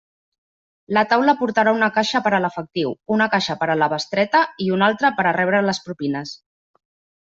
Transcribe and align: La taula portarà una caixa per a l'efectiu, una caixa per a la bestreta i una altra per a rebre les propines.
La 0.97 1.03
taula 1.11 1.35
portarà 1.41 1.75
una 1.79 1.91
caixa 1.99 2.23
per 2.29 2.33
a 2.37 2.41
l'efectiu, 2.47 2.97
una 3.19 3.29
caixa 3.37 3.59
per 3.63 3.71
a 3.75 3.79
la 3.85 3.93
bestreta 3.95 4.45
i 4.69 4.75
una 4.81 4.93
altra 4.93 5.17
per 5.21 5.31
a 5.35 5.39
rebre 5.41 5.65
les 5.71 5.87
propines. 5.89 6.39